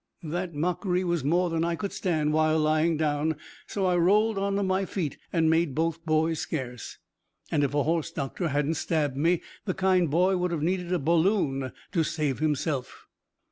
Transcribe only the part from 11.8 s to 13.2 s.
to save himself.